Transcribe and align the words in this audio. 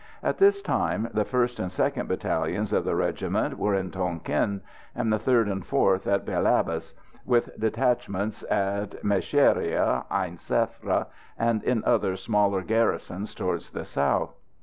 At 0.23 0.39
this 0.39 0.63
time 0.63 1.09
the 1.13 1.23
1st 1.23 1.59
and 1.59 1.69
2nd 1.69 2.07
Battalions 2.07 2.73
of 2.73 2.85
the 2.85 2.95
regiment 2.95 3.59
were 3.59 3.75
in 3.75 3.91
Tonquin, 3.91 4.61
and 4.95 5.13
the 5.13 5.19
3rd 5.19 5.51
and 5.51 5.63
4th 5.63 6.07
at 6.11 6.25
Bel 6.25 6.47
Abbes, 6.47 6.95
with 7.23 7.51
detachments 7.59 8.41
at 8.49 9.03
Mecheria, 9.03 10.05
Ain 10.11 10.37
Sefra, 10.37 11.05
and 11.37 11.63
in 11.63 11.83
other 11.85 12.15
smaller 12.15 12.63
garrisons 12.63 13.35
towards 13.35 13.69
the 13.69 13.85
south. 13.85 14.33